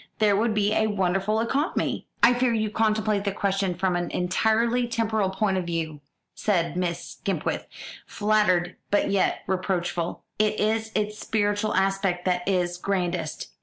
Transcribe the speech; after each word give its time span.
There 0.17 0.35
would 0.35 0.55
be 0.55 0.73
a 0.73 0.87
wonderful 0.87 1.39
economy." 1.41 2.07
"I 2.23 2.33
fear 2.33 2.51
you 2.53 2.71
contemplate 2.71 3.23
the 3.23 3.31
question 3.31 3.75
from 3.75 3.95
an 3.95 4.09
entirely 4.09 4.87
temporal 4.87 5.29
point 5.29 5.57
of 5.59 5.65
view," 5.67 6.01
said 6.33 6.75
Miss 6.75 7.17
Skipwith, 7.21 7.67
flattered 8.07 8.77
but 8.89 9.11
yet 9.11 9.41
reproachful. 9.45 10.23
"It 10.39 10.59
is 10.59 10.91
its 10.95 11.19
spiritual 11.19 11.75
aspect 11.75 12.25
that 12.25 12.47
is 12.47 12.77
grandest." 12.79 13.51